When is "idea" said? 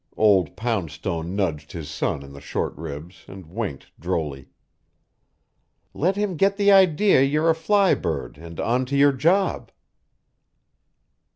6.71-7.21